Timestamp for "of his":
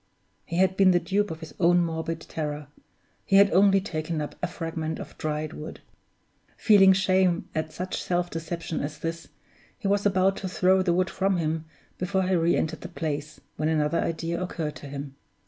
1.29-1.53